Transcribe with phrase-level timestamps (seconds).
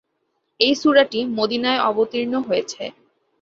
[0.59, 2.83] এই সূরাটি মদীনায় অবতীর্ণ হয়েছে।